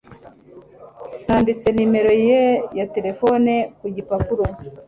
Nanditse 1.25 1.67
nimero 1.75 2.13
ye 2.27 2.41
ya 2.77 2.85
terefone 2.93 3.51
ku 3.79 3.85
gipapuro. 3.95 4.43